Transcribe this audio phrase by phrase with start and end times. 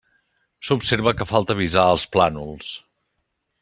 [0.69, 2.75] S'observa que falta visar els plànols.